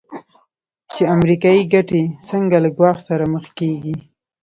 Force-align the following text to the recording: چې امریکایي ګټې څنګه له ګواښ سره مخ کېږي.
چې 0.91 1.01
امریکایي 1.15 1.63
ګټې 1.73 2.03
څنګه 2.29 2.57
له 2.63 2.69
ګواښ 2.77 2.97
سره 3.09 3.23
مخ 3.33 3.45
کېږي. 3.57 3.95